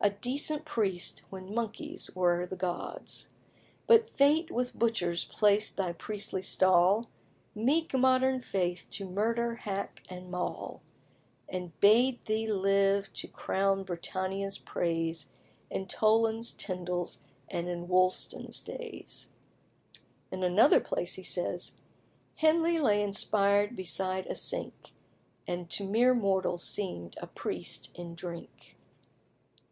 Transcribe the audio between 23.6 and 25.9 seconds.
beside a sink, And to